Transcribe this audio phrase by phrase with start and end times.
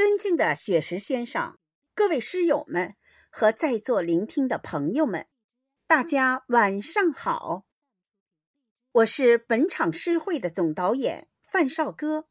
[0.00, 1.58] 尊敬的雪石先生，
[1.94, 2.96] 各位诗友们
[3.28, 5.26] 和在座聆听的朋友们，
[5.86, 7.66] 大家晚上好。
[8.92, 12.28] 我是本场诗会的总导演范少歌，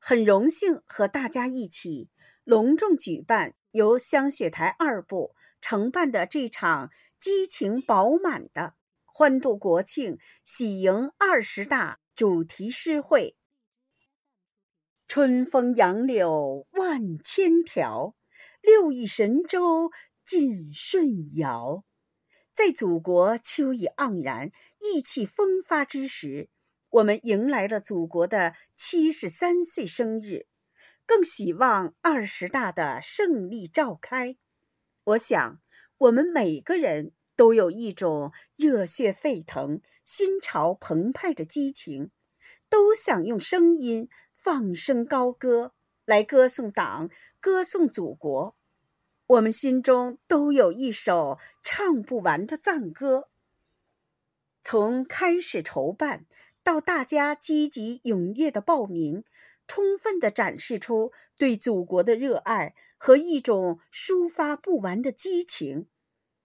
[0.00, 2.10] 很荣幸和大家一起
[2.42, 8.74] 隆重举办由香雪台二部承办的这场激情饱满的
[9.04, 13.36] 欢度国庆、喜迎二十大主题诗会。
[15.06, 18.14] 春风杨柳万千条，
[18.62, 19.90] 六亿神州
[20.24, 21.84] 尽舜尧。
[22.52, 26.48] 在祖国秋意盎然、意气风发之时，
[26.90, 30.46] 我们迎来了祖国的七十三岁生日，
[31.04, 34.36] 更希望二十大的胜利召开。
[35.02, 35.60] 我想，
[35.98, 42.12] 我们每个人都有一种热血沸腾、心潮澎湃的激情，
[42.70, 44.08] 都想用声音。
[44.36, 45.73] 放声高歌，
[46.04, 47.08] 来歌颂党，
[47.40, 48.54] 歌颂祖国。
[49.26, 53.28] 我们心中都有一首唱不完的赞歌。
[54.62, 56.26] 从开始筹办
[56.62, 59.24] 到大家积极踊跃的报名，
[59.66, 65.86] 充分的展示出对祖国的热爱和一种抒发不完的激情。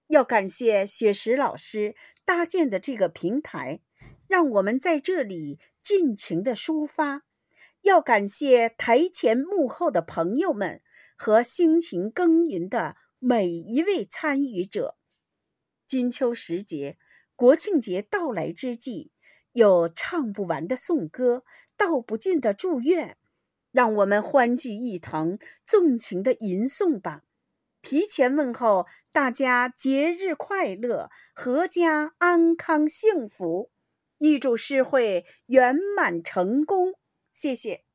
[0.08, 3.82] 要感谢雪石老师搭建的这个平台，
[4.28, 7.24] 让我们在这里尽情的抒发。
[7.82, 10.82] 要感谢台前幕后的朋友们
[11.16, 14.98] 和辛勤耕耘的每一位参与者。
[15.88, 16.98] 金秋时节，
[17.36, 19.12] 国庆节到来之际，
[19.54, 21.44] 有唱不完的颂歌，
[21.76, 23.18] 道不尽的祝愿，
[23.72, 27.24] 让我们欢聚一堂，纵情的吟诵吧！
[27.82, 33.72] 提前问候大家节日快乐，阖家安康幸福，
[34.18, 36.99] 预祝诗会圆满成功。
[37.40, 37.89] 谢谢。